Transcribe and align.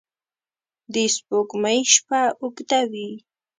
د 0.93 0.95
سپوږمۍ 1.15 1.79
شپه 1.93 2.21
اوږده 2.41 2.81
وي 2.91 3.09